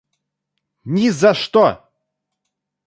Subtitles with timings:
[0.93, 1.65] Ни за что!